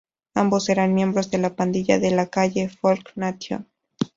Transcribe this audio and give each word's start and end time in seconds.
Ambos 0.33 0.67
eran 0.69 0.95
miembros 0.95 1.29
de 1.29 1.37
la 1.37 1.55
pandilla 1.55 1.99
"de 1.99 2.09
la 2.09 2.25
calle 2.25 2.69
Folk 2.69 3.11
Nation". 3.15 3.67